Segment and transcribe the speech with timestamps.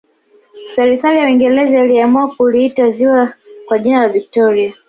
[0.75, 3.33] serikali ya uingereza iliamua kuliita ziwa
[3.67, 4.73] kwa jina la victoria